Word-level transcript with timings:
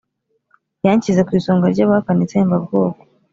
yanshyize 0.85 1.21
ku 1.27 1.31
isonga 1.39 1.65
ry'abahakana 1.73 2.21
itsembabwoko 2.25 2.99